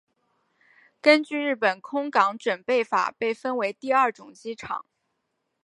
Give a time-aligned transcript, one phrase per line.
[0.99, 4.83] 根据日本空港整备法被分成第二种机场。